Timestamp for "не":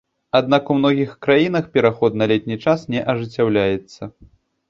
2.93-3.05